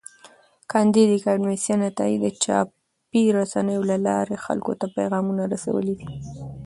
کانديد 0.71 1.09
اکاډميسن 1.17 1.79
عطایي 1.89 2.17
د 2.21 2.25
چاپي 2.43 3.23
رسنیو 3.37 3.81
له 3.91 3.97
لارې 4.07 4.37
خلکو 4.45 4.71
ته 4.79 4.85
پیغامونه 4.97 5.43
رسولي 5.53 5.93
دي. 5.99 6.09